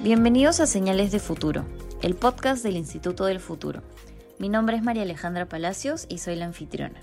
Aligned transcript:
Bienvenidos 0.00 0.60
a 0.60 0.68
Señales 0.68 1.10
de 1.10 1.18
Futuro, 1.18 1.64
el 2.02 2.14
podcast 2.14 2.62
del 2.62 2.76
Instituto 2.76 3.24
del 3.24 3.40
Futuro. 3.40 3.82
Mi 4.38 4.48
nombre 4.48 4.76
es 4.76 4.82
María 4.84 5.02
Alejandra 5.02 5.46
Palacios 5.46 6.06
y 6.08 6.18
soy 6.18 6.36
la 6.36 6.44
anfitriona. 6.44 7.00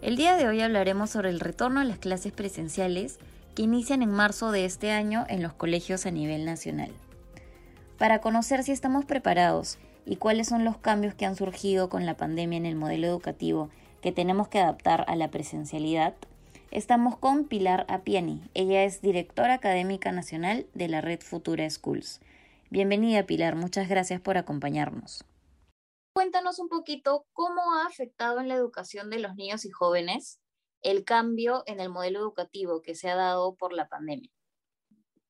El 0.00 0.14
día 0.14 0.36
de 0.36 0.46
hoy 0.46 0.60
hablaremos 0.60 1.10
sobre 1.10 1.30
el 1.30 1.40
retorno 1.40 1.80
a 1.80 1.84
las 1.84 1.98
clases 1.98 2.32
presenciales 2.32 3.18
que 3.56 3.62
inician 3.62 4.00
en 4.00 4.12
marzo 4.12 4.52
de 4.52 4.64
este 4.64 4.92
año 4.92 5.26
en 5.28 5.42
los 5.42 5.54
colegios 5.54 6.06
a 6.06 6.12
nivel 6.12 6.44
nacional. 6.44 6.92
Para 7.98 8.20
conocer 8.20 8.62
si 8.62 8.70
estamos 8.70 9.04
preparados 9.04 9.78
y 10.06 10.16
cuáles 10.16 10.46
son 10.46 10.64
los 10.64 10.76
cambios 10.76 11.14
que 11.14 11.26
han 11.26 11.34
surgido 11.34 11.88
con 11.88 12.06
la 12.06 12.16
pandemia 12.16 12.58
en 12.58 12.66
el 12.66 12.76
modelo 12.76 13.08
educativo 13.08 13.70
que 14.02 14.12
tenemos 14.12 14.46
que 14.46 14.60
adaptar 14.60 15.04
a 15.08 15.16
la 15.16 15.32
presencialidad, 15.32 16.14
Estamos 16.72 17.18
con 17.18 17.48
Pilar 17.48 17.84
Apiani. 17.90 18.40
Ella 18.54 18.84
es 18.84 19.02
directora 19.02 19.52
académica 19.52 20.10
nacional 20.10 20.66
de 20.72 20.88
la 20.88 21.02
Red 21.02 21.20
Futura 21.20 21.68
Schools. 21.68 22.22
Bienvenida 22.70 23.26
Pilar, 23.26 23.56
muchas 23.56 23.90
gracias 23.90 24.22
por 24.22 24.38
acompañarnos. 24.38 25.22
Cuéntanos 26.14 26.58
un 26.58 26.70
poquito 26.70 27.26
cómo 27.34 27.74
ha 27.74 27.86
afectado 27.86 28.40
en 28.40 28.48
la 28.48 28.54
educación 28.54 29.10
de 29.10 29.18
los 29.18 29.34
niños 29.34 29.66
y 29.66 29.70
jóvenes 29.70 30.40
el 30.80 31.04
cambio 31.04 31.62
en 31.66 31.78
el 31.78 31.90
modelo 31.90 32.20
educativo 32.20 32.80
que 32.80 32.94
se 32.94 33.10
ha 33.10 33.16
dado 33.16 33.54
por 33.54 33.74
la 33.74 33.88
pandemia. 33.88 34.30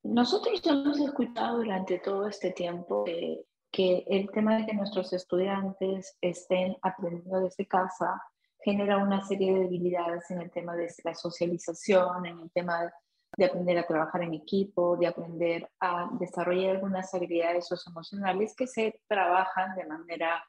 Nosotros 0.04 0.62
hemos 0.64 1.00
escuchado 1.00 1.56
durante 1.56 1.98
todo 1.98 2.28
este 2.28 2.52
tiempo 2.52 3.04
que 3.04 4.04
el 4.06 4.30
tema 4.30 4.58
de 4.58 4.66
que 4.66 4.74
nuestros 4.74 5.12
estudiantes 5.12 6.16
estén 6.20 6.76
aprendiendo 6.82 7.40
desde 7.40 7.66
casa 7.66 8.22
genera 8.64 8.98
una 8.98 9.22
serie 9.24 9.52
de 9.52 9.60
debilidades 9.60 10.30
en 10.30 10.40
el 10.40 10.50
tema 10.50 10.76
de 10.76 10.88
la 11.04 11.14
socialización, 11.14 12.26
en 12.26 12.40
el 12.40 12.50
tema 12.50 12.92
de 13.36 13.44
aprender 13.44 13.78
a 13.78 13.86
trabajar 13.86 14.22
en 14.22 14.34
equipo, 14.34 14.96
de 14.96 15.06
aprender 15.06 15.68
a 15.80 16.10
desarrollar 16.18 16.76
algunas 16.76 17.12
habilidades 17.14 17.66
socioemocionales 17.66 18.54
que 18.54 18.66
se 18.66 19.00
trabajan 19.08 19.74
de 19.74 19.86
manera 19.86 20.44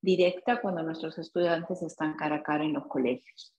directa 0.00 0.60
cuando 0.60 0.82
nuestros 0.82 1.18
estudiantes 1.18 1.82
están 1.82 2.14
cara 2.14 2.36
a 2.36 2.42
cara 2.42 2.64
en 2.64 2.74
los 2.74 2.86
colegios. 2.86 3.54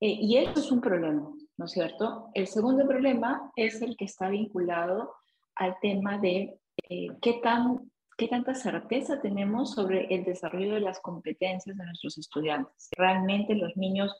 Eh, 0.00 0.18
y 0.20 0.36
eso 0.36 0.60
es 0.60 0.70
un 0.70 0.82
problema, 0.82 1.32
¿no 1.56 1.64
es 1.64 1.72
cierto? 1.72 2.28
El 2.34 2.46
segundo 2.46 2.86
problema 2.86 3.50
es 3.56 3.80
el 3.80 3.96
que 3.96 4.04
está 4.04 4.28
vinculado 4.28 5.14
al 5.54 5.78
tema 5.80 6.18
de 6.18 6.60
eh, 6.90 7.08
qué 7.22 7.40
tan 7.42 7.90
¿Qué 8.16 8.28
tanta 8.28 8.54
certeza 8.54 9.20
tenemos 9.20 9.72
sobre 9.72 10.06
el 10.14 10.24
desarrollo 10.24 10.74
de 10.74 10.80
las 10.80 11.00
competencias 11.00 11.76
de 11.76 11.84
nuestros 11.84 12.16
estudiantes? 12.16 12.88
Realmente 12.96 13.54
los 13.54 13.76
niños 13.76 14.10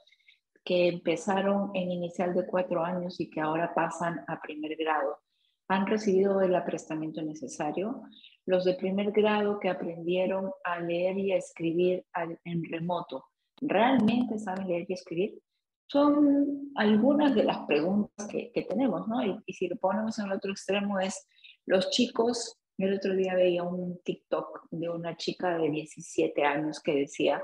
que 0.62 0.88
empezaron 0.88 1.70
en 1.74 1.90
inicial 1.90 2.34
de 2.34 2.44
cuatro 2.44 2.84
años 2.84 3.18
y 3.20 3.30
que 3.30 3.40
ahora 3.40 3.72
pasan 3.72 4.22
a 4.28 4.38
primer 4.42 4.76
grado, 4.76 5.20
han 5.68 5.86
recibido 5.86 6.42
el 6.42 6.54
aprestamiento 6.54 7.22
necesario. 7.22 8.02
Los 8.44 8.66
de 8.66 8.74
primer 8.74 9.12
grado 9.12 9.58
que 9.58 9.70
aprendieron 9.70 10.50
a 10.64 10.78
leer 10.78 11.16
y 11.16 11.32
a 11.32 11.38
escribir 11.38 12.04
en 12.44 12.64
remoto, 12.70 13.24
¿realmente 13.62 14.38
saben 14.38 14.68
leer 14.68 14.84
y 14.88 14.92
escribir? 14.92 15.40
Son 15.88 16.72
algunas 16.74 17.34
de 17.34 17.44
las 17.44 17.60
preguntas 17.60 18.28
que, 18.28 18.66
tenemos, 18.68 19.08
¿no? 19.08 19.24
Y, 19.24 19.40
y 19.46 19.52
si 19.54 19.68
lo 19.68 19.76
ponemos 19.76 20.18
en 20.18 20.26
el 20.26 20.32
otro 20.32 20.50
extremo 20.50 21.00
es, 21.00 21.26
los 21.64 21.88
chicos 21.90 22.60
el 22.84 22.94
otro 22.94 23.14
día 23.14 23.34
veía 23.34 23.62
un 23.62 24.00
TikTok 24.02 24.66
de 24.70 24.88
una 24.90 25.16
chica 25.16 25.56
de 25.56 25.70
17 25.70 26.44
años 26.44 26.80
que 26.80 26.94
decía, 26.94 27.42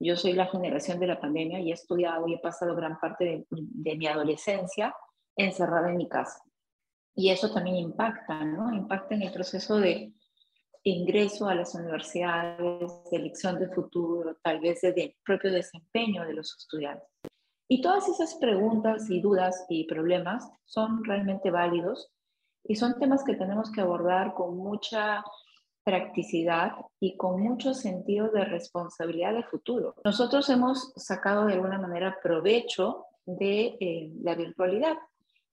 yo 0.00 0.16
soy 0.16 0.32
la 0.32 0.46
generación 0.46 1.00
de 1.00 1.08
la 1.08 1.20
pandemia 1.20 1.60
y 1.60 1.70
he 1.70 1.74
estudiado 1.74 2.28
y 2.28 2.34
he 2.34 2.38
pasado 2.38 2.76
gran 2.76 3.00
parte 3.00 3.46
de, 3.50 3.96
mi 3.96 4.06
adolescencia 4.06 4.94
encerrada 5.36 5.90
en 5.90 5.96
mi 5.96 6.08
casa. 6.08 6.40
Y 7.14 7.30
eso 7.30 7.52
también 7.52 7.76
impacta, 7.76 8.44
¿no? 8.44 8.72
Impacta 8.72 9.16
en 9.16 9.22
el 9.22 9.32
proceso 9.32 9.78
de 9.78 10.12
ingreso 10.84 11.48
a 11.48 11.54
las 11.56 11.74
universidades, 11.74 12.92
de 13.10 13.16
elección 13.16 13.58
de 13.58 13.68
futuro, 13.68 14.36
tal 14.42 14.60
vez 14.60 14.80
de, 14.82 15.16
propio 15.24 15.50
desempeño 15.50 16.24
de 16.24 16.34
los 16.34 16.56
estudiantes. 16.56 17.08
Y 17.66 17.82
todas 17.82 18.08
esas 18.08 18.36
preguntas 18.36 19.10
y 19.10 19.20
dudas 19.20 19.66
y 19.68 19.86
problemas 19.86 20.48
son 20.64 21.04
realmente 21.04 21.50
válidos 21.50 22.10
y 22.64 22.76
son 22.76 22.98
temas 22.98 23.24
que 23.24 23.34
tenemos 23.34 23.70
que 23.70 23.80
abordar 23.80 24.34
con 24.34 24.56
mucha 24.56 25.24
practicidad 25.84 26.72
y 27.00 27.16
con 27.16 27.40
mucho 27.40 27.72
sentido 27.72 28.28
de 28.28 28.44
responsabilidad 28.44 29.32
de 29.32 29.44
futuro. 29.44 29.94
Nosotros 30.04 30.48
hemos 30.50 30.92
sacado 30.96 31.46
de 31.46 31.54
alguna 31.54 31.78
manera 31.78 32.18
provecho 32.22 33.06
de 33.24 33.76
eh, 33.80 34.12
la 34.22 34.34
virtualidad 34.34 34.98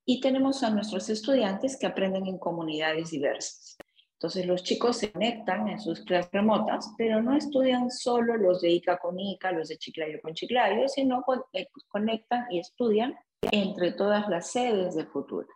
y 0.06 0.20
tenemos 0.20 0.62
a 0.64 0.70
nuestros 0.70 1.10
estudiantes 1.10 1.78
que 1.78 1.88
aprenden 1.88 2.28
en 2.28 2.38
comunidades 2.38 3.12
diversas. 3.12 3.78
Entonces 4.20 4.46
los 4.46 4.64
chicos 4.64 4.98
se 4.98 5.12
conectan 5.12 5.68
en 5.68 5.80
sus 5.80 6.02
clases 6.02 6.32
remotas, 6.32 6.94
pero 6.98 7.22
no 7.22 7.36
estudian 7.36 7.92
solo 7.92 8.38
los 8.38 8.62
de 8.62 8.72
ICA 8.72 8.98
con 8.98 9.20
ICA, 9.20 9.52
los 9.52 9.68
de 9.70 9.78
Chiclayo 9.78 10.20
con 10.22 10.34
Chiclayo, 10.34 10.88
sino 10.88 11.24
eh, 11.54 11.68
conectan 11.88 12.46
y 12.50 12.60
estudian 12.60 13.16
entre 13.52 13.92
todas 13.92 14.28
las 14.30 14.52
sedes 14.52 14.96
de 14.96 15.06
futuro. 15.06 15.48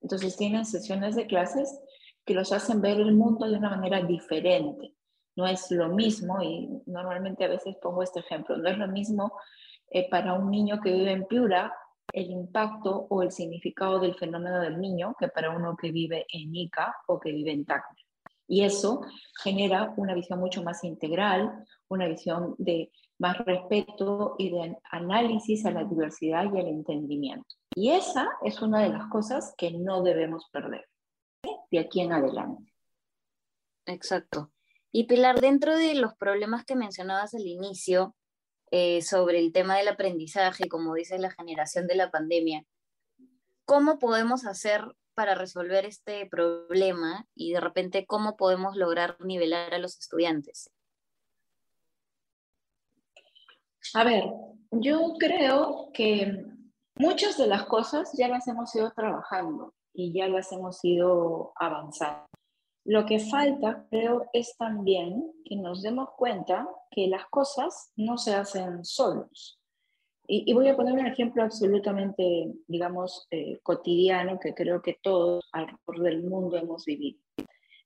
Entonces 0.00 0.36
tienen 0.36 0.64
sesiones 0.64 1.16
de 1.16 1.26
clases 1.26 1.80
que 2.24 2.34
los 2.34 2.52
hacen 2.52 2.80
ver 2.80 3.00
el 3.00 3.14
mundo 3.14 3.46
de 3.48 3.56
una 3.56 3.70
manera 3.70 4.02
diferente. 4.02 4.94
No 5.36 5.46
es 5.46 5.70
lo 5.70 5.88
mismo, 5.88 6.42
y 6.42 6.68
normalmente 6.86 7.44
a 7.44 7.48
veces 7.48 7.76
pongo 7.80 8.02
este 8.02 8.20
ejemplo, 8.20 8.56
no 8.56 8.68
es 8.68 8.78
lo 8.78 8.88
mismo 8.88 9.32
eh, 9.90 10.08
para 10.10 10.32
un 10.34 10.50
niño 10.50 10.80
que 10.80 10.92
vive 10.92 11.12
en 11.12 11.26
Piura 11.26 11.72
el 12.12 12.30
impacto 12.30 13.06
o 13.10 13.22
el 13.22 13.30
significado 13.30 13.98
del 14.00 14.14
fenómeno 14.14 14.60
del 14.60 14.80
niño 14.80 15.14
que 15.18 15.28
para 15.28 15.50
uno 15.50 15.76
que 15.76 15.90
vive 15.90 16.26
en 16.32 16.54
Ica 16.54 16.94
o 17.06 17.20
que 17.20 17.32
vive 17.32 17.52
en 17.52 17.64
Tacna. 17.64 17.96
Y 18.48 18.62
eso 18.62 19.02
genera 19.42 19.92
una 19.96 20.14
visión 20.14 20.38
mucho 20.38 20.62
más 20.62 20.84
integral, 20.84 21.64
una 21.88 22.06
visión 22.06 22.54
de 22.58 22.90
más 23.18 23.38
respeto 23.38 24.36
y 24.38 24.50
de 24.50 24.76
análisis 24.90 25.66
a 25.66 25.72
la 25.72 25.84
diversidad 25.84 26.44
y 26.44 26.60
al 26.60 26.68
entendimiento. 26.68 27.54
Y 27.76 27.90
esa 27.90 28.30
es 28.42 28.62
una 28.62 28.80
de 28.80 28.88
las 28.88 29.06
cosas 29.10 29.54
que 29.58 29.70
no 29.70 30.02
debemos 30.02 30.48
perder 30.50 30.88
de 31.70 31.78
aquí 31.78 32.00
en 32.00 32.10
adelante. 32.10 32.72
Exacto. 33.84 34.50
Y 34.90 35.04
Pilar, 35.04 35.42
dentro 35.42 35.76
de 35.76 35.94
los 35.94 36.14
problemas 36.14 36.64
que 36.64 36.74
mencionabas 36.74 37.34
al 37.34 37.46
inicio 37.46 38.16
eh, 38.70 39.02
sobre 39.02 39.40
el 39.40 39.52
tema 39.52 39.76
del 39.76 39.88
aprendizaje, 39.88 40.70
como 40.70 40.94
dice 40.94 41.18
la 41.18 41.30
generación 41.30 41.86
de 41.86 41.96
la 41.96 42.10
pandemia, 42.10 42.64
¿cómo 43.66 43.98
podemos 43.98 44.46
hacer 44.46 44.80
para 45.12 45.34
resolver 45.34 45.84
este 45.84 46.24
problema 46.24 47.26
y 47.34 47.52
de 47.52 47.60
repente 47.60 48.06
cómo 48.06 48.38
podemos 48.38 48.74
lograr 48.74 49.18
nivelar 49.20 49.74
a 49.74 49.78
los 49.78 49.98
estudiantes? 49.98 50.70
A 53.92 54.02
ver, 54.02 54.24
yo 54.70 55.12
creo 55.18 55.90
que 55.92 56.55
Muchas 56.98 57.36
de 57.36 57.46
las 57.46 57.66
cosas 57.66 58.10
ya 58.16 58.26
las 58.26 58.48
hemos 58.48 58.74
ido 58.74 58.90
trabajando 58.92 59.74
y 59.92 60.14
ya 60.14 60.28
las 60.28 60.50
hemos 60.50 60.82
ido 60.82 61.52
avanzando. 61.56 62.26
Lo 62.86 63.04
que 63.04 63.18
falta, 63.18 63.86
creo, 63.90 64.24
es 64.32 64.56
también 64.56 65.30
que 65.44 65.56
nos 65.56 65.82
demos 65.82 66.08
cuenta 66.16 66.66
que 66.90 67.06
las 67.08 67.26
cosas 67.26 67.92
no 67.96 68.16
se 68.16 68.34
hacen 68.34 68.82
solos. 68.82 69.60
Y, 70.28 70.52
voy 70.54 70.68
a 70.68 70.76
poner 70.76 70.94
un 70.94 71.06
ejemplo 71.06 71.42
absolutamente, 71.42 72.52
digamos, 72.66 73.28
eh, 73.30 73.60
cotidiano 73.62 74.40
que 74.40 74.54
creo 74.54 74.80
que 74.80 74.98
todos 75.02 75.44
alrededor 75.52 76.00
del 76.00 76.22
mundo 76.22 76.56
hemos 76.56 76.84
vivido. 76.84 77.20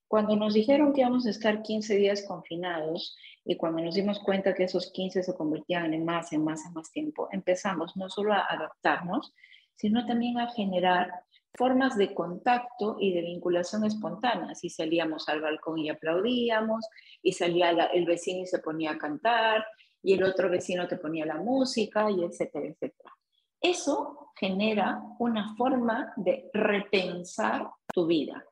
Cuando 0.08 0.36
nos 0.36 0.54
dijeron 0.54 0.92
que 0.92 1.02
íbamos 1.02 1.26
a 1.26 1.30
estar 1.30 1.62
15 1.62 1.96
días 1.96 2.24
confinados 2.26 3.16
y 3.50 3.56
cuando 3.56 3.82
nos 3.82 3.96
dimos 3.96 4.20
cuenta 4.20 4.54
que 4.54 4.62
esos 4.62 4.92
15 4.92 5.24
se 5.24 5.34
convertían 5.34 5.92
en 5.92 6.04
más, 6.04 6.32
en 6.32 6.44
más, 6.44 6.64
en 6.64 6.72
más 6.72 6.92
tiempo, 6.92 7.26
empezamos 7.32 7.96
no 7.96 8.08
solo 8.08 8.32
a 8.32 8.46
adaptarnos, 8.48 9.34
sino 9.74 10.06
también 10.06 10.38
a 10.38 10.52
generar 10.52 11.10
formas 11.54 11.98
de 11.98 12.14
contacto 12.14 12.96
y 13.00 13.12
de 13.12 13.22
vinculación 13.22 13.84
espontánea. 13.84 14.54
Si 14.54 14.70
salíamos 14.70 15.28
al 15.28 15.40
balcón 15.40 15.80
y 15.80 15.90
aplaudíamos, 15.90 16.86
y 17.24 17.32
salía 17.32 17.70
el 17.70 18.06
vecino 18.06 18.42
y 18.42 18.46
se 18.46 18.60
ponía 18.60 18.92
a 18.92 18.98
cantar, 18.98 19.66
y 20.00 20.14
el 20.14 20.22
otro 20.22 20.48
vecino 20.48 20.86
te 20.86 20.98
ponía 20.98 21.26
la 21.26 21.38
música, 21.38 22.08
y 22.08 22.22
etcétera, 22.22 22.68
etcétera. 22.68 23.10
Eso 23.60 24.30
genera 24.36 25.02
una 25.18 25.56
forma 25.56 26.12
de 26.14 26.48
repensar 26.54 27.68
tu 27.92 28.06
vida 28.06 28.44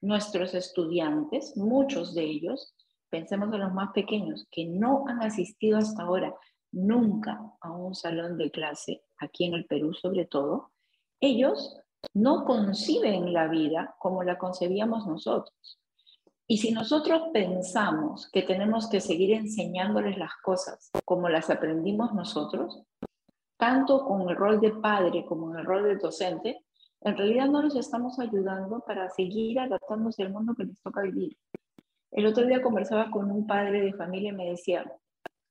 nuestros 0.00 0.54
estudiantes, 0.54 1.56
muchos 1.56 2.14
de 2.14 2.22
ellos, 2.22 2.75
pensemos 3.10 3.52
en 3.52 3.60
los 3.60 3.72
más 3.72 3.90
pequeños, 3.92 4.46
que 4.50 4.66
no 4.66 5.04
han 5.08 5.22
asistido 5.22 5.78
hasta 5.78 6.02
ahora 6.02 6.34
nunca 6.72 7.40
a 7.60 7.70
un 7.70 7.94
salón 7.94 8.36
de 8.36 8.50
clase, 8.50 9.02
aquí 9.18 9.46
en 9.46 9.54
el 9.54 9.66
Perú 9.66 9.94
sobre 9.94 10.26
todo, 10.26 10.72
ellos 11.20 11.80
no 12.14 12.44
conciben 12.44 13.32
la 13.32 13.48
vida 13.48 13.94
como 13.98 14.22
la 14.22 14.38
concebíamos 14.38 15.06
nosotros. 15.06 15.80
Y 16.48 16.58
si 16.58 16.70
nosotros 16.70 17.22
pensamos 17.32 18.30
que 18.30 18.42
tenemos 18.42 18.88
que 18.88 19.00
seguir 19.00 19.32
enseñándoles 19.32 20.16
las 20.16 20.32
cosas 20.44 20.90
como 21.04 21.28
las 21.28 21.50
aprendimos 21.50 22.14
nosotros, 22.14 22.82
tanto 23.56 24.04
con 24.04 24.28
el 24.28 24.36
rol 24.36 24.60
de 24.60 24.70
padre 24.70 25.24
como 25.26 25.52
en 25.52 25.60
el 25.60 25.66
rol 25.66 25.84
de 25.84 25.96
docente, 25.96 26.62
En 27.02 27.16
realidad 27.16 27.46
no 27.46 27.62
los 27.62 27.76
estamos 27.76 28.18
ayudando 28.18 28.80
para 28.80 29.08
seguir 29.10 29.60
adaptándose 29.60 30.22
al 30.22 30.32
mundo 30.32 30.54
que 30.56 30.64
les 30.64 30.80
toca 30.80 31.02
vivir. 31.02 31.36
El 32.16 32.24
otro 32.24 32.46
día 32.46 32.62
conversaba 32.62 33.10
con 33.10 33.30
un 33.30 33.46
padre 33.46 33.82
de 33.82 33.92
familia 33.92 34.30
y 34.30 34.34
me 34.36 34.48
decía, 34.48 34.90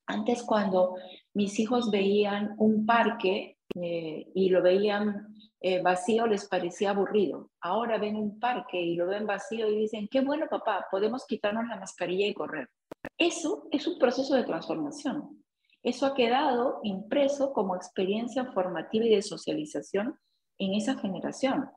antes 0.08 0.42
cuando 0.42 0.96
mis 1.36 1.60
hijos 1.60 1.92
veían 1.92 2.56
un 2.58 2.88
parque 2.88 3.60
eh, 3.76 4.32
y 4.34 4.50
lo 4.50 4.64
veían 4.64 5.28
eh, 5.62 5.84
vacío, 5.84 6.26
les 6.26 6.48
parecía 6.48 6.90
aburrido. 6.90 7.52
Ahora 7.62 8.00
ven 8.00 8.16
un 8.16 8.40
parque 8.40 8.82
y 8.82 8.96
lo 8.96 9.06
ven 9.06 9.28
vacío 9.28 9.70
y 9.70 9.78
dicen, 9.78 10.08
qué 10.10 10.22
bueno 10.22 10.48
papá, 10.50 10.88
podemos 10.90 11.28
quitarnos 11.28 11.68
la 11.68 11.78
mascarilla 11.78 12.26
y 12.26 12.34
correr. 12.34 12.68
Eso 13.16 13.68
es 13.70 13.86
un 13.86 14.00
proceso 14.00 14.34
de 14.34 14.44
transformación. 14.44 15.46
Eso 15.84 16.08
ha 16.08 16.16
quedado 16.16 16.80
impreso 16.82 17.54
como 17.54 17.76
experiencia 17.76 18.44
formativa 18.54 19.06
y 19.06 19.14
de 19.14 19.22
socialización 19.22 20.18
en 20.58 20.74
esa 20.74 20.96
generación. 20.98 21.70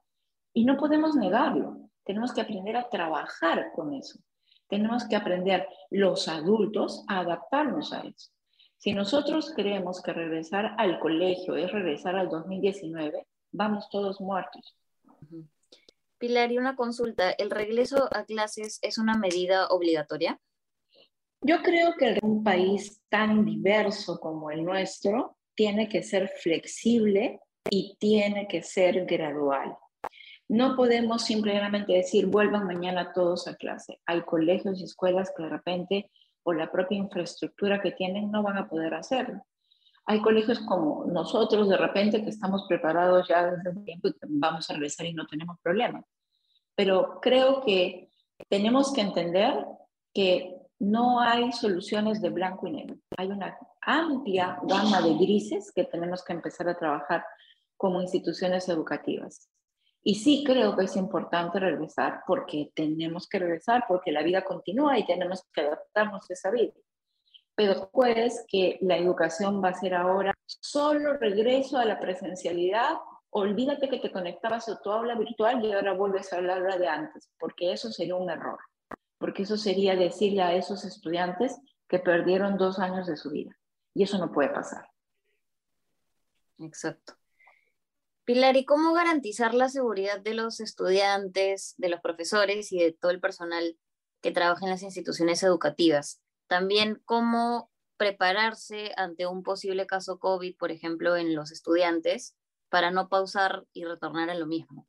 Y 0.55 0.65
no 0.65 0.79
podemos 0.79 1.15
negarlo. 1.15 1.91
Tenemos 2.07 2.33
que 2.33 2.41
aprender 2.41 2.75
a 2.79 2.89
trabajar 2.89 3.71
con 3.75 3.93
eso. 3.93 4.19
Tenemos 4.69 5.07
que 5.09 5.17
aprender 5.17 5.67
los 5.91 6.29
adultos 6.29 7.05
a 7.09 7.21
adaptarnos 7.21 7.93
a 7.93 8.01
eso. 8.01 8.31
Si 8.77 8.93
nosotros 8.93 9.53
creemos 9.57 10.01
que 10.03 10.13
regresar 10.13 10.75
al 10.79 11.01
colegio 11.01 11.57
es 11.57 11.73
regresar 11.73 12.15
al 12.15 12.29
2019, 12.29 13.27
vamos 13.51 13.89
todos 13.91 14.21
muertos. 14.21 14.77
Pilar, 16.19 16.53
y 16.53 16.59
una 16.59 16.77
consulta, 16.77 17.31
¿el 17.31 17.51
regreso 17.51 18.09
a 18.13 18.25
clases 18.25 18.79
es 18.83 18.99
una 18.99 19.17
medida 19.17 19.67
obligatoria? 19.69 20.41
Yo 21.41 21.63
creo 21.63 21.95
que 21.99 22.19
un 22.23 22.43
país 22.43 23.01
tan 23.09 23.45
diverso 23.45 24.19
como 24.19 24.51
el 24.51 24.65
nuestro 24.65 25.37
tiene 25.55 25.89
que 25.89 26.03
ser 26.03 26.29
flexible 26.29 27.41
y 27.71 27.97
tiene 27.99 28.49
que 28.49 28.63
ser 28.63 29.07
gradual. 29.07 29.77
No 30.49 30.77
podemos 30.77 31.23
simplemente 31.23 31.93
decir, 31.93 32.27
vuelvan 32.27 32.67
mañana 32.67 33.13
todos 33.13 33.47
a 33.47 33.57
clase. 33.57 34.01
Hay 34.07 34.23
colegios 34.23 34.81
y 34.81 34.85
escuelas 34.85 35.33
que 35.37 35.43
de 35.43 35.49
repente, 35.51 36.11
por 36.43 36.57
la 36.57 36.73
propia 36.73 36.97
infraestructura 36.97 37.83
que 37.83 37.93
tienen, 37.93 38.31
no 38.31 38.43
van 38.43 38.57
a 38.57 38.69
poder 38.69 38.95
hacerlo. 38.95 39.45
Hay 40.07 40.23
colegios 40.23 40.61
como 40.61 41.05
nosotros, 41.05 41.69
de 41.69 41.77
repente, 41.77 42.23
que 42.23 42.31
estamos 42.31 42.65
preparados 42.67 43.29
ya 43.29 43.51
desde 43.51 43.69
un 43.69 43.85
tiempo 43.85 44.09
y 44.09 44.15
vamos 44.23 44.71
a 44.71 44.73
regresar 44.73 45.05
y 45.05 45.13
no 45.13 45.27
tenemos 45.27 45.59
problema. 45.61 46.03
Pero 46.75 47.19
creo 47.21 47.61
que 47.61 48.11
tenemos 48.49 48.91
que 48.95 49.03
entender 49.03 49.67
que 50.15 50.57
no 50.79 51.21
hay 51.21 51.53
soluciones 51.53 52.23
de 52.23 52.31
blanco 52.31 52.67
y 52.69 52.73
negro. 52.73 52.97
Hay 53.19 53.29
una 53.29 53.59
amplia 53.83 54.59
gama 54.63 55.03
de 55.03 55.15
grises 55.15 55.71
que 55.75 55.85
tenemos 55.85 56.25
que 56.25 56.33
empezar 56.33 56.69
a 56.71 56.79
trabajar 56.79 57.23
como 57.77 58.01
instituciones 58.01 58.69
educativas. 58.71 59.51
Y 60.03 60.15
sí 60.17 60.45
creo 60.47 60.77
que 60.77 60.85
es 60.85 60.97
importante 60.97 61.59
regresar 61.59 62.23
porque 62.27 62.71
tenemos 62.75 63.29
que 63.29 63.39
regresar, 63.39 63.85
porque 63.89 64.13
la 64.13 64.23
vida 64.23 64.43
continúa 64.43 64.99
y 64.99 65.07
tenemos 65.07 65.45
que 65.53 65.63
adaptarnos 65.63 66.31
a 66.31 66.33
esa 66.33 66.51
vida. 66.51 66.73
Pero 67.55 67.75
después 67.75 68.45
que 68.49 68.79
la 68.81 68.97
educación 68.97 69.63
va 69.63 69.71
a 69.71 69.75
ser 69.75 69.95
ahora 69.95 70.33
solo 70.47 71.15
regreso 71.15 71.79
a 71.79 71.85
la 71.85 71.99
presencialidad, 71.99 72.97
olvídate 73.31 73.89
que 73.89 73.99
te 73.99 74.13
conectabas 74.13 74.69
a 74.69 74.81
tu 74.81 74.91
aula 74.91 75.17
virtual 75.17 75.65
y 75.65 75.73
ahora 75.73 75.93
vuelves 75.93 76.33
a 76.33 76.37
hablar 76.37 76.79
de 76.79 76.89
antes, 76.89 77.29
porque 77.39 77.73
eso 77.73 77.91
sería 77.91 78.15
un 78.15 78.31
error 78.31 78.59
porque 79.19 79.43
eso 79.43 79.57
sería 79.57 79.97
decirle 79.97 80.43
a 80.43 80.55
esos 80.55 80.85
estudiantes 80.85 81.61
que 81.89 81.99
perdieron 81.99 82.57
dos 82.57 82.79
años 82.79 83.07
de 83.07 83.17
su 83.17 83.31
vida. 83.31 83.59
Y 83.95 84.05
eso 84.05 84.19
no 84.19 84.31
puede 84.33 84.51
pasar. 84.51 84.89
Exacto. 86.59 87.15
Pilar, 88.29 88.59
¿y 88.59 88.67
cómo 88.67 88.93
garantizar 88.93 89.55
la 89.55 89.71
seguridad 89.71 90.21
de 90.21 90.35
los 90.35 90.61
estudiantes, 90.61 91.75
de 91.79 91.89
los 91.89 92.03
profesores 92.03 92.71
y 92.73 92.79
de 92.79 92.93
todo 92.93 93.11
el 93.11 93.21
personal 93.21 93.79
que 94.21 94.33
trabaja 94.33 94.67
en 94.67 94.71
las 94.71 94.83
instituciones 94.83 95.43
educativas? 95.43 96.21
También, 96.47 97.01
¿cómo 97.07 97.71
prepararse 97.97 98.93
ante 98.99 99.27
un 99.27 99.43
posible 99.43 99.87
caso 99.87 100.19
COVID, 100.19 100.59
por 100.59 100.71
ejemplo, 100.71 101.17
en 101.17 101.35
los 101.35 101.51
estudiantes, 101.53 102.37
para 102.69 102.91
no 102.91 103.09
pausar 103.09 103.65
y 103.73 103.85
retornar 103.85 104.29
a 104.29 104.35
lo 104.35 104.47
mismo? 104.47 104.87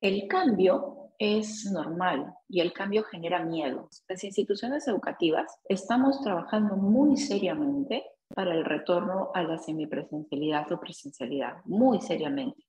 El 0.00 0.26
cambio 0.26 1.12
es 1.20 1.64
normal 1.66 2.34
y 2.48 2.60
el 2.60 2.72
cambio 2.72 3.04
genera 3.04 3.44
miedo. 3.44 3.88
Las 4.08 4.24
instituciones 4.24 4.88
educativas 4.88 5.60
estamos 5.68 6.20
trabajando 6.22 6.74
muy 6.74 7.18
seriamente 7.18 8.02
para 8.34 8.54
el 8.54 8.64
retorno 8.64 9.30
a 9.34 9.42
la 9.42 9.58
semipresencialidad 9.58 10.70
o 10.72 10.80
presencialidad, 10.80 11.56
muy 11.64 12.00
seriamente. 12.00 12.64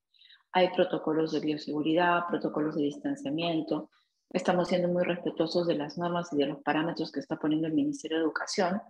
Hay 0.52 0.70
protocolos 0.70 1.32
de 1.32 1.40
bioseguridad, 1.40 2.26
protocolos 2.28 2.74
de 2.76 2.82
distanciamiento. 2.82 3.90
Estamos 4.30 4.68
siendo 4.68 4.88
muy 4.88 5.04
respetuosos 5.04 5.66
de 5.66 5.76
las 5.76 5.96
normas 5.96 6.32
y 6.32 6.36
de 6.36 6.46
los 6.46 6.62
parámetros 6.62 7.12
que 7.12 7.20
está 7.20 7.36
poniendo 7.36 7.68
el 7.68 7.74
Ministerio 7.74 8.18
de 8.18 8.24
Educación. 8.24 8.80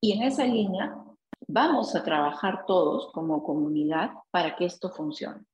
Y 0.00 0.12
en 0.12 0.22
esa 0.22 0.44
línea 0.44 0.96
vamos 1.46 1.94
a 1.94 2.02
trabajar 2.02 2.64
todos 2.66 3.12
como 3.12 3.44
comunidad 3.44 4.10
para 4.30 4.56
que 4.56 4.64
esto 4.64 4.90
funcione. 4.90 5.44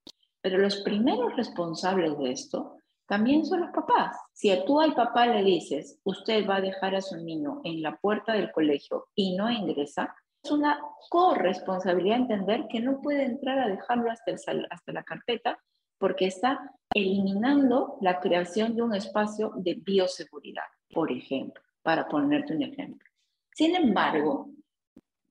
Pero 0.41 0.59
los 0.59 0.76
primeros 0.79 1.37
responsables 1.37 2.19
de 2.19 2.32
esto 2.32 2.76
también 3.06 3.44
son 3.44 3.61
los 3.61 3.70
papás. 3.70 4.17
Si 4.32 4.50
tú 4.64 4.81
al 4.81 4.94
papá 4.94 5.26
le 5.26 5.43
dices, 5.43 6.00
usted 6.05 6.49
va 6.49 6.56
a 6.56 6.61
dejar 6.62 6.94
a 6.94 7.03
su 7.03 7.17
niño 7.17 7.61
en 7.64 7.82
la 7.82 7.97
puerta 7.97 8.32
del 8.32 8.50
colegio 8.53 9.09
y 9.14 9.37
no 9.37 9.50
ingresa, 9.50 10.05
es 10.05 10.22
una 10.50 10.81
corresponsabilidad 11.09 12.19
entender 12.19 12.67
que 12.69 12.81
no 12.81 13.00
puede 13.00 13.25
entrar 13.25 13.59
a 13.59 13.69
dejarlo 13.69 14.11
hasta, 14.11 14.33
hasta 14.33 14.93
la 14.93 15.05
carpeta 15.05 15.59
porque 15.99 16.27
está 16.27 16.73
eliminando 16.94 17.97
la 18.00 18.19
creación 18.21 18.75
de 18.75 18.83
un 18.83 18.94
espacio 18.94 19.53
de 19.56 19.75
bioseguridad, 19.75 20.65
por 20.93 21.12
ejemplo, 21.12 21.62
para 21.83 22.09
ponerte 22.09 22.55
un 22.55 22.62
ejemplo. 22.62 23.09
Sin 23.55 23.77
embargo, 23.77 24.50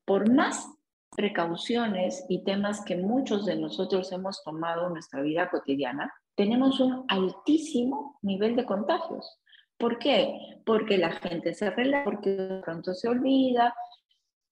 por 0.06 0.32
más 0.32 0.68
precauciones 1.16 2.26
y 2.30 2.44
temas 2.44 2.86
que 2.86 2.96
muchos 2.96 3.46
de 3.46 3.58
nosotros 3.58 4.12
hemos 4.14 4.44
tomado 4.44 4.88
en 4.88 4.94
nuestra 4.94 5.22
vida 5.22 5.50
cotidiana, 5.50 6.14
tenemos 6.36 6.80
un 6.80 7.04
altísimo 7.10 8.18
nivel 8.22 8.56
de 8.56 8.66
contagios. 8.66 9.40
¿Por 9.78 10.00
qué? 10.00 10.62
Porque 10.66 10.98
la 10.98 11.12
gente 11.12 11.54
se 11.54 11.70
relaja, 11.70 12.06
porque 12.06 12.62
pronto 12.64 12.94
se 12.94 13.10
olvida, 13.10 13.74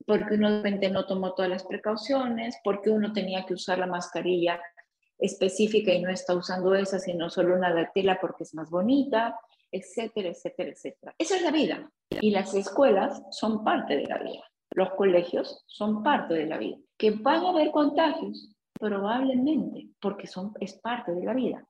porque 0.09 0.33
uno 0.33 0.49
de 0.49 0.55
repente 0.57 0.89
no 0.89 1.05
tomó 1.05 1.35
todas 1.35 1.51
las 1.51 1.63
precauciones, 1.63 2.57
porque 2.63 2.89
uno 2.89 3.13
tenía 3.13 3.45
que 3.45 3.53
usar 3.53 3.77
la 3.77 3.85
mascarilla 3.85 4.59
específica 5.19 5.93
y 5.93 6.01
no 6.01 6.09
está 6.09 6.33
usando 6.33 6.73
esa, 6.73 6.97
sino 6.97 7.29
solo 7.29 7.55
una 7.55 7.71
de 7.71 7.87
tela 7.93 8.17
porque 8.19 8.41
es 8.41 8.55
más 8.55 8.71
bonita, 8.71 9.39
etcétera, 9.71 10.29
etcétera, 10.29 10.71
etcétera. 10.71 11.13
Esa 11.15 11.35
es 11.35 11.43
la 11.43 11.51
vida. 11.51 11.91
Y 12.21 12.31
las 12.31 12.55
escuelas 12.55 13.21
son 13.29 13.63
parte 13.63 13.97
de 13.97 14.07
la 14.07 14.17
vida. 14.17 14.43
Los 14.71 14.89
colegios 14.95 15.63
son 15.67 16.01
parte 16.01 16.33
de 16.33 16.47
la 16.47 16.57
vida. 16.57 16.77
Que 16.97 17.11
van 17.11 17.45
a 17.45 17.49
haber 17.49 17.69
contagios, 17.69 18.49
probablemente, 18.79 19.89
porque 20.01 20.25
son, 20.25 20.53
es 20.59 20.73
parte 20.73 21.11
de 21.11 21.23
la 21.23 21.35
vida. 21.35 21.67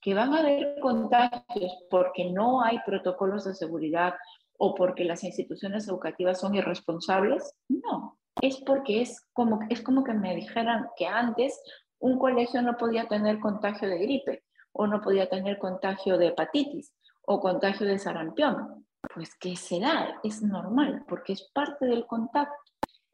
Que 0.00 0.12
van 0.12 0.34
a 0.34 0.40
haber 0.40 0.80
contagios 0.80 1.84
porque 1.88 2.32
no 2.32 2.64
hay 2.64 2.80
protocolos 2.84 3.44
de 3.44 3.54
seguridad 3.54 4.14
o 4.58 4.74
porque 4.74 5.04
las 5.04 5.24
instituciones 5.24 5.88
educativas 5.88 6.40
son 6.40 6.54
irresponsables. 6.54 7.54
No, 7.68 8.18
es 8.40 8.58
porque 8.58 9.02
es 9.02 9.20
como, 9.32 9.60
es 9.68 9.82
como 9.82 10.04
que 10.04 10.14
me 10.14 10.34
dijeran 10.34 10.88
que 10.96 11.06
antes 11.06 11.60
un 11.98 12.18
colegio 12.18 12.62
no 12.62 12.76
podía 12.76 13.08
tener 13.08 13.40
contagio 13.40 13.88
de 13.88 13.98
gripe 13.98 14.44
o 14.72 14.86
no 14.86 15.00
podía 15.00 15.28
tener 15.28 15.58
contagio 15.58 16.18
de 16.18 16.28
hepatitis 16.28 16.92
o 17.22 17.40
contagio 17.40 17.86
de 17.86 17.98
sarampión 17.98 18.86
pues 19.14 19.34
que 19.36 19.56
se 19.56 19.80
es 20.22 20.42
normal, 20.42 21.04
porque 21.08 21.32
es 21.32 21.42
parte 21.52 21.86
del 21.86 22.06
contacto, 22.06 22.54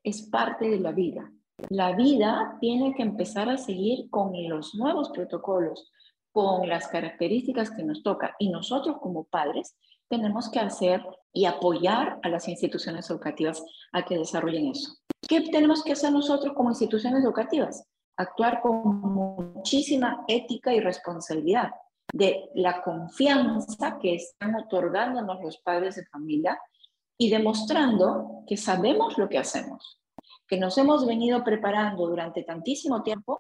es 0.03 0.23
parte 0.23 0.69
de 0.69 0.81
la 0.81 0.93
vida. 0.93 1.31
La 1.69 1.95
vida 1.95 2.57
tiene 2.61 2.95
que 2.95 3.03
empezar 3.03 3.49
a 3.49 3.57
seguir 3.57 4.11
con 4.11 4.33
los 4.49 4.75
nuevos 4.75 5.11
protocolos, 5.11 5.91
con 6.33 6.69
las 6.69 6.89
características 6.89 7.71
que 7.71 7.85
nos 7.85 8.03
toca. 8.03 8.35
Y 8.39 8.51
nosotros 8.51 8.97
como 9.01 9.25
padres 9.25 9.77
tenemos 10.09 10.51
que 10.51 10.61
hacer 10.61 11.03
y 11.33 11.45
apoyar 11.45 12.19
a 12.23 12.29
las 12.29 12.49
instituciones 12.49 13.09
educativas 13.11 13.65
a 13.93 14.05
que 14.05 14.19
desarrollen 14.19 14.69
eso. 14.69 14.97
¿Qué 15.27 15.41
tenemos 15.43 15.83
que 15.83 15.93
hacer 15.93 16.13
nosotros 16.13 16.55
como 16.55 16.71
instituciones 16.71 17.25
educativas? 17.25 17.87
Actuar 18.17 18.61
con 18.61 19.01
muchísima 19.01 20.25
ética 20.29 20.75
y 20.75 20.81
responsabilidad 20.81 21.71
de 22.13 22.51
la 22.55 22.83
confianza 22.83 23.99
que 23.99 24.17
están 24.17 24.55
otorgándonos 24.57 25.41
los 25.43 25.59
padres 25.59 25.97
de 25.97 26.05
familia 26.07 26.59
y 27.17 27.31
demostrando 27.31 28.43
que 28.47 28.57
sabemos 28.57 29.17
lo 29.17 29.29
que 29.29 29.39
hacemos, 29.39 30.01
que 30.47 30.59
nos 30.59 30.77
hemos 30.77 31.07
venido 31.07 31.43
preparando 31.43 32.07
durante 32.07 32.43
tantísimo 32.43 33.03
tiempo 33.03 33.39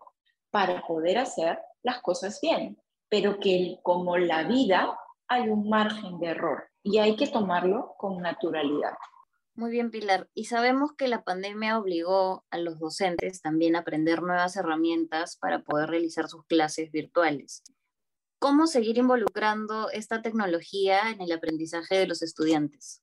para 0.51 0.87
poder 0.87 1.19
hacer 1.19 1.59
las 1.83 2.01
cosas 2.01 2.41
bien, 2.41 2.81
pero 3.09 3.39
que 3.41 3.79
como 3.83 4.17
la 4.17 4.45
vida 4.45 4.99
hay 5.29 5.49
un 5.49 5.69
margen 5.69 6.19
de 6.19 6.29
error 6.29 6.65
y 6.83 6.99
hay 6.99 7.17
que 7.17 7.27
tomarlo 7.27 7.95
con 7.99 8.21
naturalidad. 8.21 8.95
Muy 9.55 9.71
bien, 9.71 9.91
Pilar. 9.91 10.31
Y 10.35 10.47
sabemos 10.47 10.93
que 10.97 11.09
la 11.09 11.25
pandemia 11.25 11.79
obligó 11.79 12.45
a 12.51 12.59
los 12.59 12.79
docentes 12.79 13.43
también 13.43 13.77
a 13.77 13.81
aprender 13.81 14.23
nuevas 14.23 14.57
herramientas 14.57 15.37
para 15.37 15.63
poder 15.63 15.91
realizar 15.91 16.29
sus 16.29 16.47
clases 16.47 16.91
virtuales. 16.91 17.63
¿Cómo 18.39 18.67
seguir 18.67 18.97
involucrando 18.97 19.91
esta 19.91 20.23
tecnología 20.23 21.11
en 21.11 21.21
el 21.21 21.33
aprendizaje 21.33 21.97
de 21.97 22.07
los 22.07 22.23
estudiantes? 22.23 23.02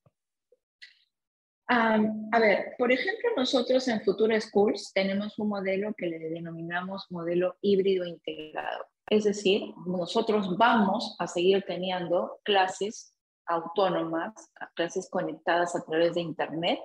A 1.70 2.40
ver, 2.40 2.74
por 2.78 2.92
ejemplo, 2.92 3.30
nosotros 3.38 3.88
en 3.88 4.02
Futura 4.02 4.40
Schools 4.42 4.92
tenemos 4.94 5.38
un 5.38 5.50
modelo 5.50 5.94
que 5.96 6.08
le 6.08 6.18
denominamos 6.18 7.06
modelo 7.10 7.58
híbrido 7.62 8.06
integrado. 8.06 8.88
Es 9.08 9.26
decir, 9.26 9.74
nosotros 9.86 10.58
vamos 10.58 11.16
a 11.20 11.28
seguir 11.28 11.64
teniendo 11.68 12.40
clases 12.44 13.14
autónomas, 13.46 14.34
clases 14.76 15.10
conectadas 15.10 15.76
a 15.76 15.84
través 15.84 16.16
de 16.16 16.22
Internet, 16.22 16.80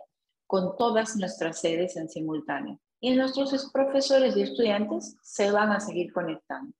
con 0.47 0.76
todas 0.76 1.17
nuestras 1.17 1.61
sedes 1.61 1.97
en 1.97 2.09
simultáneo. 2.09 2.79
Y 3.00 3.14
nuestros 3.14 3.71
profesores 3.73 4.37
y 4.37 4.43
estudiantes 4.43 5.17
se 5.23 5.50
van 5.50 5.73
a 5.73 5.81
seguir 5.81 6.12
conectando. 6.12 6.75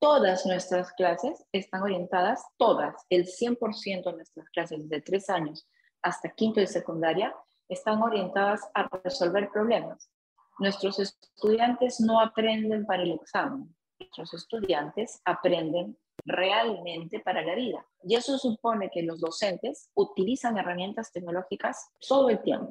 Todas 0.00 0.46
nuestras 0.46 0.92
clases 0.92 1.44
están 1.52 1.82
orientadas, 1.82 2.42
todas, 2.56 2.94
el 3.08 3.26
100% 3.26 4.04
de 4.04 4.12
nuestras 4.12 4.48
clases 4.50 4.88
de 4.88 5.00
tres 5.00 5.28
años 5.30 5.68
hasta 6.02 6.30
quinto 6.30 6.60
de 6.60 6.66
secundaria, 6.66 7.34
están 7.68 8.02
orientadas 8.02 8.60
a 8.74 8.88
resolver 9.02 9.50
problemas. 9.50 10.10
Nuestros 10.58 10.98
estudiantes 10.98 12.00
no 12.00 12.20
aprenden 12.20 12.84
para 12.84 13.02
el 13.02 13.12
examen, 13.12 13.74
nuestros 13.98 14.34
estudiantes 14.34 15.20
aprenden 15.24 15.96
realmente 16.24 17.20
para 17.20 17.42
la 17.42 17.54
vida. 17.54 17.84
Y 18.02 18.14
eso 18.14 18.38
supone 18.38 18.90
que 18.90 19.02
los 19.02 19.20
docentes 19.20 19.90
utilizan 19.94 20.58
herramientas 20.58 21.12
tecnológicas 21.12 21.90
todo 22.06 22.28
el 22.30 22.42
tiempo. 22.42 22.70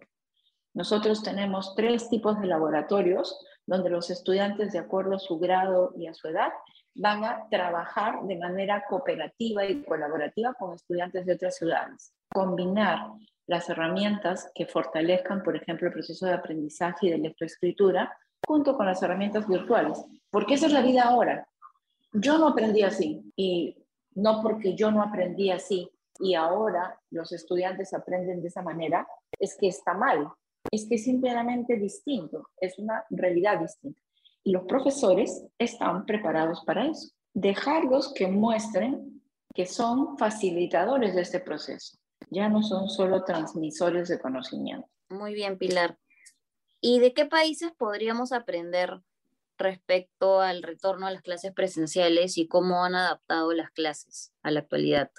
Nosotros 0.73 1.21
tenemos 1.21 1.75
tres 1.75 2.09
tipos 2.09 2.39
de 2.39 2.47
laboratorios 2.47 3.37
donde 3.65 3.89
los 3.89 4.09
estudiantes, 4.09 4.71
de 4.71 4.79
acuerdo 4.79 5.15
a 5.15 5.19
su 5.19 5.37
grado 5.37 5.93
y 5.97 6.07
a 6.07 6.13
su 6.13 6.27
edad, 6.27 6.51
van 6.95 7.23
a 7.23 7.47
trabajar 7.49 8.21
de 8.23 8.37
manera 8.37 8.83
cooperativa 8.87 9.65
y 9.65 9.83
colaborativa 9.83 10.53
con 10.53 10.73
estudiantes 10.73 11.25
de 11.25 11.33
otras 11.33 11.55
ciudades. 11.55 12.13
Combinar 12.33 13.11
las 13.47 13.69
herramientas 13.69 14.51
que 14.53 14.65
fortalezcan, 14.65 15.43
por 15.43 15.55
ejemplo, 15.55 15.87
el 15.87 15.93
proceso 15.93 16.25
de 16.25 16.33
aprendizaje 16.33 17.07
y 17.07 17.09
de 17.11 17.17
lectoescritura, 17.17 18.17
junto 18.45 18.75
con 18.75 18.85
las 18.85 19.01
herramientas 19.03 19.47
virtuales, 19.47 20.03
porque 20.29 20.55
esa 20.55 20.67
es 20.67 20.73
la 20.73 20.81
vida 20.81 21.03
ahora. 21.03 21.47
Yo 22.13 22.37
no 22.37 22.49
aprendí 22.49 22.83
así 22.83 23.21
y 23.35 23.77
no 24.15 24.41
porque 24.41 24.75
yo 24.75 24.91
no 24.91 25.01
aprendí 25.01 25.51
así 25.51 25.89
y 26.19 26.35
ahora 26.35 26.99
los 27.09 27.31
estudiantes 27.31 27.93
aprenden 27.93 28.41
de 28.41 28.49
esa 28.49 28.61
manera, 28.61 29.07
es 29.39 29.57
que 29.57 29.67
está 29.67 29.93
mal, 29.93 30.29
es 30.71 30.87
que 30.87 30.95
es 30.95 31.03
simplemente 31.03 31.75
distinto, 31.77 32.49
es 32.57 32.77
una 32.77 33.03
realidad 33.09 33.59
distinta. 33.59 34.01
Los 34.43 34.63
profesores 34.63 35.45
están 35.57 36.05
preparados 36.05 36.63
para 36.65 36.87
eso. 36.87 37.11
Dejarlos 37.33 38.13
que 38.13 38.27
muestren 38.27 39.21
que 39.53 39.65
son 39.65 40.17
facilitadores 40.17 41.15
de 41.15 41.21
este 41.21 41.39
proceso, 41.39 41.97
ya 42.29 42.49
no 42.49 42.63
son 42.63 42.89
solo 42.89 43.23
transmisores 43.23 44.07
de 44.07 44.19
conocimiento. 44.19 44.87
Muy 45.09 45.33
bien, 45.33 45.57
Pilar. 45.57 45.97
¿Y 46.79 46.99
de 46.99 47.13
qué 47.13 47.25
países 47.25 47.71
podríamos 47.77 48.31
aprender 48.31 49.01
respecto 49.57 50.41
al 50.41 50.63
retorno 50.63 51.05
a 51.05 51.11
las 51.11 51.21
clases 51.21 51.53
presenciales 51.53 52.37
y 52.37 52.47
cómo 52.47 52.83
han 52.83 52.95
adaptado 52.95 53.53
las 53.53 53.69
clases 53.71 54.33
a 54.41 54.51
la 54.51 54.61
actualidad? 54.61 55.11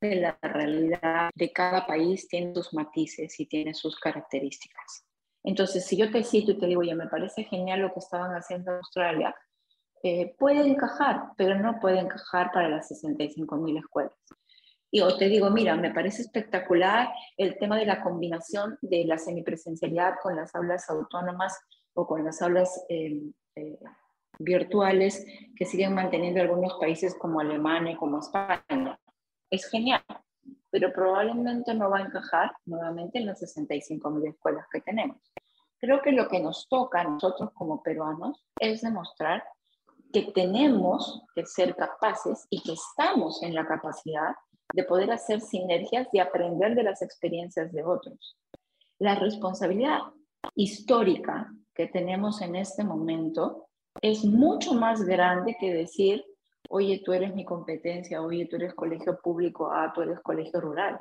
La 0.00 0.38
realidad 0.42 1.30
de 1.34 1.52
cada 1.52 1.86
país 1.86 2.28
tiene 2.28 2.54
sus 2.54 2.72
matices 2.72 3.38
y 3.40 3.46
tiene 3.46 3.74
sus 3.74 3.98
características. 3.98 5.07
Entonces, 5.48 5.86
si 5.86 5.96
yo 5.96 6.10
te 6.10 6.24
cito 6.24 6.52
y 6.52 6.58
te 6.58 6.66
digo, 6.66 6.82
ya 6.82 6.94
me 6.94 7.06
parece 7.06 7.42
genial 7.42 7.80
lo 7.80 7.90
que 7.94 8.00
estaban 8.00 8.32
haciendo 8.32 8.70
en 8.70 8.76
Australia, 8.76 9.34
eh, 10.02 10.34
puede 10.38 10.60
encajar, 10.60 11.22
pero 11.38 11.58
no 11.58 11.80
puede 11.80 12.00
encajar 12.00 12.52
para 12.52 12.68
las 12.68 12.90
65.000 12.90 13.78
escuelas. 13.78 14.12
Y 14.90 15.00
o 15.00 15.16
te 15.16 15.26
digo, 15.30 15.48
mira, 15.48 15.74
me 15.74 15.90
parece 15.90 16.20
espectacular 16.20 17.08
el 17.38 17.56
tema 17.56 17.78
de 17.78 17.86
la 17.86 18.02
combinación 18.02 18.76
de 18.82 19.06
la 19.06 19.16
semipresencialidad 19.16 20.16
con 20.22 20.36
las 20.36 20.54
aulas 20.54 20.90
autónomas 20.90 21.58
o 21.94 22.06
con 22.06 22.26
las 22.26 22.42
aulas 22.42 22.84
eh, 22.90 23.18
eh, 23.56 23.78
virtuales 24.38 25.24
que 25.56 25.64
siguen 25.64 25.94
manteniendo 25.94 26.42
algunos 26.42 26.74
países 26.78 27.16
como 27.18 27.40
Alemania 27.40 27.92
y 27.92 27.96
como 27.96 28.18
España. 28.18 29.00
Es 29.50 29.64
genial, 29.70 30.04
pero 30.70 30.92
probablemente 30.92 31.72
no 31.72 31.88
va 31.88 32.00
a 32.00 32.02
encajar 32.02 32.52
nuevamente 32.66 33.18
en 33.18 33.24
las 33.24 33.40
65.000 33.40 34.28
escuelas 34.28 34.66
que 34.70 34.82
tenemos. 34.82 35.16
Creo 35.80 36.02
que 36.02 36.12
lo 36.12 36.28
que 36.28 36.40
nos 36.40 36.68
toca 36.68 37.00
a 37.00 37.04
nosotros 37.04 37.50
como 37.54 37.82
peruanos 37.82 38.44
es 38.58 38.82
demostrar 38.82 39.44
que 40.12 40.32
tenemos 40.32 41.22
que 41.34 41.46
ser 41.46 41.76
capaces 41.76 42.46
y 42.50 42.62
que 42.62 42.72
estamos 42.72 43.42
en 43.42 43.54
la 43.54 43.66
capacidad 43.66 44.34
de 44.74 44.84
poder 44.84 45.10
hacer 45.10 45.40
sinergias 45.40 46.08
y 46.12 46.18
aprender 46.18 46.74
de 46.74 46.82
las 46.82 47.02
experiencias 47.02 47.72
de 47.72 47.84
otros. 47.84 48.36
La 48.98 49.14
responsabilidad 49.14 50.00
histórica 50.54 51.52
que 51.74 51.86
tenemos 51.86 52.42
en 52.42 52.56
este 52.56 52.84
momento 52.84 53.68
es 54.02 54.24
mucho 54.24 54.74
más 54.74 55.02
grande 55.02 55.56
que 55.60 55.72
decir, 55.72 56.24
oye, 56.68 57.02
tú 57.04 57.12
eres 57.12 57.34
mi 57.34 57.44
competencia, 57.44 58.20
oye, 58.20 58.46
tú 58.46 58.56
eres 58.56 58.74
colegio 58.74 59.18
público, 59.22 59.70
ah, 59.70 59.92
tú 59.94 60.02
eres 60.02 60.20
colegio 60.20 60.60
rural. 60.60 61.00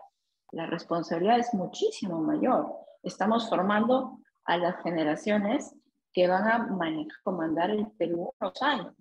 La 0.52 0.66
responsabilidad 0.66 1.40
es 1.40 1.54
muchísimo 1.54 2.22
mayor. 2.22 2.68
Estamos 3.04 3.50
formando 3.50 4.20
a 4.48 4.58
las 4.58 4.82
generaciones 4.82 5.76
que 6.14 6.28
van 6.28 6.48
a 6.50 6.58
manejar, 6.68 7.14
comandar 7.24 7.70
el 7.70 7.86
Perú 7.92 8.34
unos 8.40 8.62
años. 8.62 8.96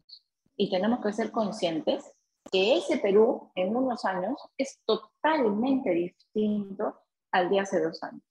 Y 0.57 0.71
tenemos 0.71 1.01
que 1.01 1.13
ser 1.13 1.31
conscientes 1.31 2.13
que 2.53 2.77
ese 2.77 2.99
Perú 2.99 3.51
en 3.55 3.75
unos 3.75 4.05
años 4.05 4.35
es 4.59 4.79
totalmente 4.85 5.91
distinto 5.91 7.01
al 7.33 7.49
de 7.49 7.61
hace 7.61 7.81
dos 7.81 8.03
años. 8.03 8.23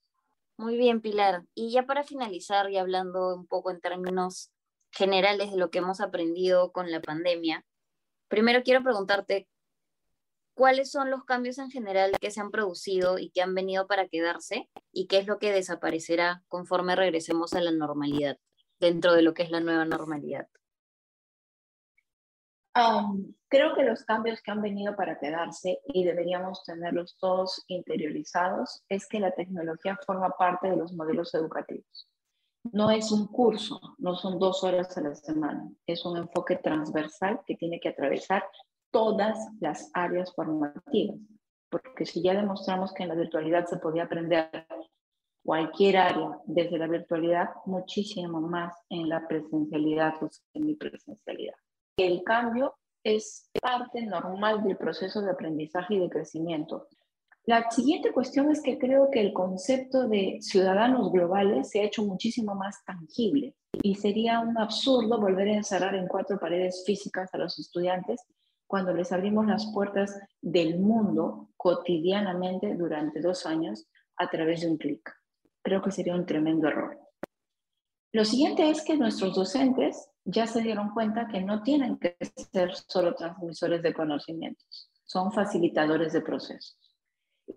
Muy 0.57 0.77
bien, 0.77 1.01
Pilar. 1.01 1.43
Y 1.53 1.71
ya 1.71 1.83
para 1.83 2.03
finalizar 2.03 2.69
y 2.69 2.77
hablando 2.77 3.35
un 3.35 3.47
poco 3.47 3.71
en 3.71 3.81
términos 3.81 4.51
generales 4.91 5.51
de 5.51 5.57
lo 5.57 5.69
que 5.69 5.79
hemos 5.79 5.99
aprendido 5.99 6.71
con 6.71 6.91
la 6.91 7.01
pandemia, 7.01 7.65
primero 8.29 8.63
quiero 8.63 8.83
preguntarte, 8.83 9.47
¿cuáles 10.55 10.89
son 10.89 11.11
los 11.11 11.25
cambios 11.25 11.59
en 11.59 11.69
general 11.69 12.13
que 12.19 12.31
se 12.31 12.41
han 12.41 12.49
producido 12.49 13.19
y 13.19 13.29
que 13.29 13.41
han 13.41 13.53
venido 13.53 13.85
para 13.85 14.07
quedarse? 14.07 14.69
¿Y 14.91 15.07
qué 15.07 15.19
es 15.19 15.27
lo 15.27 15.37
que 15.37 15.51
desaparecerá 15.51 16.43
conforme 16.47 16.95
regresemos 16.95 17.53
a 17.53 17.61
la 17.61 17.71
normalidad, 17.71 18.37
dentro 18.79 19.13
de 19.13 19.21
lo 19.21 19.33
que 19.33 19.43
es 19.43 19.51
la 19.51 19.59
nueva 19.59 19.85
normalidad? 19.85 20.47
creo 23.47 23.73
que 23.73 23.85
los 23.85 24.03
cambios 24.03 24.41
que 24.41 24.51
han 24.51 24.61
venido 24.61 24.97
para 24.97 25.17
quedarse 25.17 25.79
y 25.85 26.03
deberíamos 26.03 26.61
tenerlos 26.65 27.15
todos 27.17 27.63
interiorizados 27.67 28.83
es 28.89 29.07
que 29.07 29.21
la 29.21 29.31
tecnología 29.31 29.97
forma 30.05 30.31
parte 30.31 30.69
de 30.69 30.75
los 30.75 30.91
modelos 30.91 31.33
educativos. 31.35 32.09
No 32.73 32.91
es 32.91 33.13
un 33.13 33.27
curso, 33.27 33.79
no 33.97 34.15
son 34.15 34.39
dos 34.39 34.61
horas 34.65 34.97
a 34.97 35.01
la 35.01 35.15
semana, 35.15 35.71
es 35.87 36.03
un 36.03 36.17
enfoque 36.17 36.57
transversal 36.57 37.39
que 37.45 37.55
tiene 37.55 37.79
que 37.79 37.89
atravesar 37.89 38.43
todas 38.95 39.37
las 39.59 39.91
áreas 39.93 40.33
formativas, 40.33 41.17
porque 41.69 42.05
si 42.05 42.23
ya 42.23 42.33
demostramos 42.33 42.93
que 42.93 43.03
en 43.03 43.09
la 43.09 43.15
virtualidad 43.15 43.65
se 43.65 43.75
podía 43.75 44.03
aprender 44.03 44.49
cualquier 45.43 45.97
área 45.97 46.39
desde 46.45 46.77
la 46.77 46.87
virtualidad, 46.87 47.49
muchísimo 47.65 48.39
más 48.39 48.73
en 48.89 49.09
la 49.09 49.27
presencialidad 49.27 50.13
o 50.23 50.29
semipresencialidad 50.53 51.55
el 51.97 52.23
cambio 52.23 52.75
es 53.03 53.49
parte 53.61 54.01
normal 54.05 54.63
del 54.63 54.77
proceso 54.77 55.21
de 55.21 55.31
aprendizaje 55.31 55.95
y 55.95 55.99
de 55.99 56.09
crecimiento. 56.09 56.87
La 57.45 57.69
siguiente 57.69 58.11
cuestión 58.11 58.49
es 58.51 58.61
que 58.61 58.79
creo 58.79 59.09
que 59.11 59.21
el 59.21 59.31
concepto 59.31 60.07
de 60.07 60.39
ciudadanos 60.41 61.11
globales 61.11 61.69
se 61.69 61.81
ha 61.81 61.83
hecho 61.83 62.03
muchísimo 62.03 62.55
más 62.55 62.83
tangible 62.85 63.55
y 63.83 63.95
sería 63.95 64.39
un 64.39 64.57
absurdo 64.57 65.21
volver 65.21 65.49
a 65.49 65.55
encerrar 65.57 65.93
en 65.95 66.07
cuatro 66.07 66.39
paredes 66.39 66.83
físicas 66.85 67.31
a 67.33 67.37
los 67.37 67.59
estudiantes 67.59 68.25
cuando 68.75 68.93
les 68.93 69.13
abrimos 69.13 69.47
las 69.47 69.67
puertas 69.67 70.19
del 70.41 70.77
mundo 70.77 71.47
cotidianamente 71.55 72.75
durante 72.75 73.21
dos 73.21 73.45
años 73.45 73.87
a 74.17 74.29
través 74.29 74.59
de 74.59 74.67
un 74.67 74.75
clic. 74.75 75.09
Creo 75.63 75.81
que 75.81 75.91
sería 75.91 76.13
un 76.13 76.25
tremendo 76.25 76.67
error. 76.67 76.99
Lo 78.11 78.25
siguiente 78.25 78.69
es 78.69 78.83
que 78.83 78.97
nuestros 78.97 79.33
docentes 79.33 80.09
ya 80.25 80.45
se 80.45 80.59
dieron 80.61 80.89
cuenta 80.89 81.29
que 81.29 81.39
no 81.39 81.63
tienen 81.63 81.97
que 81.99 82.17
ser 82.51 82.75
solo 82.75 83.15
transmisores 83.15 83.81
de 83.81 83.93
conocimientos, 83.93 84.91
son 85.05 85.31
facilitadores 85.31 86.11
de 86.11 86.19
procesos. 86.19 86.77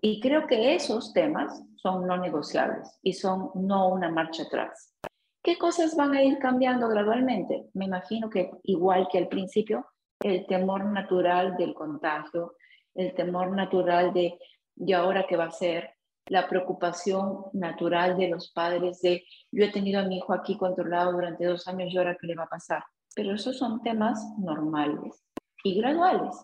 Y 0.01 0.21
creo 0.21 0.47
que 0.47 0.73
esos 0.73 1.11
temas 1.11 1.61
son 1.75 2.07
no 2.07 2.15
negociables 2.15 2.97
y 3.03 3.11
son 3.11 3.51
no 3.55 3.89
una 3.89 4.09
marcha 4.09 4.43
atrás. 4.43 4.95
¿Qué 5.43 5.57
cosas 5.57 5.97
van 5.97 6.13
a 6.13 6.23
ir 6.23 6.39
cambiando 6.39 6.87
gradualmente? 6.87 7.65
Me 7.73 7.83
imagino 7.83 8.29
que 8.29 8.51
igual 8.63 9.09
que 9.11 9.17
al 9.17 9.27
principio, 9.27 9.85
el 10.23 10.45
temor 10.47 10.85
natural 10.85 11.55
del 11.57 11.73
contagio, 11.73 12.55
el 12.95 13.13
temor 13.15 13.51
natural 13.51 14.13
de, 14.13 14.37
¿y 14.75 14.93
ahora 14.93 15.25
qué 15.27 15.37
va 15.37 15.45
a 15.45 15.51
ser? 15.51 15.91
La 16.27 16.47
preocupación 16.47 17.45
natural 17.53 18.17
de 18.17 18.27
los 18.27 18.51
padres 18.51 19.01
de 19.01 19.23
yo 19.51 19.63
he 19.63 19.71
tenido 19.71 20.01
a 20.01 20.05
mi 20.05 20.17
hijo 20.17 20.33
aquí 20.33 20.57
controlado 20.57 21.13
durante 21.13 21.45
dos 21.45 21.67
años 21.67 21.91
y 21.91 21.97
ahora 21.97 22.17
qué 22.19 22.27
le 22.27 22.35
va 22.35 22.43
a 22.43 22.49
pasar. 22.49 22.83
Pero 23.15 23.33
esos 23.33 23.57
son 23.57 23.81
temas 23.81 24.23
normales. 24.37 25.23
y 25.63 25.75
graduales. 25.75 26.35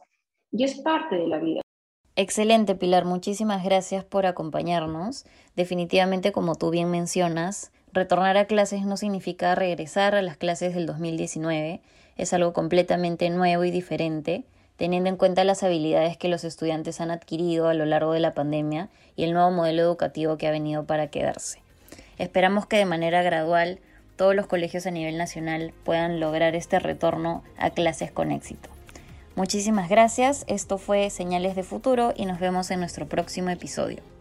Y 0.51 0.63
es 0.63 0.81
parte 0.81 1.15
de 1.15 1.27
la 1.27 1.39
vida. 1.39 1.61
Excelente, 2.17 2.75
Pilar. 2.75 3.05
Muchísimas 3.05 3.63
gracias 3.63 4.03
por 4.03 4.25
acompañarnos. 4.25 5.25
Definitivamente, 5.55 6.31
como 6.31 6.55
tú 6.55 6.69
bien 6.69 6.89
mencionas, 6.89 7.71
retornar 7.95 8.37
a 8.37 8.45
clases 8.45 8.85
no 8.85 8.97
significa 8.97 9.55
regresar 9.55 10.15
a 10.15 10.21
las 10.21 10.37
clases 10.37 10.75
del 10.75 10.85
2019. 10.85 11.81
Es 12.17 12.33
algo 12.33 12.53
completamente 12.53 13.29
nuevo 13.29 13.63
y 13.63 13.71
diferente, 13.71 14.43
teniendo 14.75 15.09
en 15.09 15.15
cuenta 15.15 15.43
las 15.45 15.63
habilidades 15.63 16.17
que 16.17 16.27
los 16.27 16.43
estudiantes 16.43 16.99
han 17.01 17.09
adquirido 17.09 17.67
a 17.69 17.73
lo 17.73 17.85
largo 17.85 18.11
de 18.11 18.19
la 18.19 18.33
pandemia 18.33 18.89
y 19.15 19.23
el 19.23 19.33
nuevo 19.33 19.49
modelo 19.49 19.81
educativo 19.81 20.37
que 20.37 20.47
ha 20.47 20.51
venido 20.51 20.83
para 20.83 21.07
quedarse. 21.07 21.59
Esperamos 22.17 22.65
que 22.65 22.77
de 22.77 22.85
manera 22.85 23.23
gradual 23.23 23.79
todos 24.17 24.35
los 24.35 24.47
colegios 24.47 24.85
a 24.85 24.91
nivel 24.91 25.17
nacional 25.17 25.73
puedan 25.83 26.19
lograr 26.19 26.55
este 26.55 26.79
retorno 26.79 27.43
a 27.57 27.69
clases 27.69 28.11
con 28.11 28.31
éxito. 28.31 28.69
Muchísimas 29.35 29.89
gracias, 29.89 30.45
esto 30.47 30.77
fue 30.77 31.09
Señales 31.09 31.55
de 31.55 31.63
Futuro 31.63 32.13
y 32.15 32.25
nos 32.25 32.39
vemos 32.39 32.71
en 32.71 32.79
nuestro 32.79 33.07
próximo 33.07 33.49
episodio. 33.49 34.14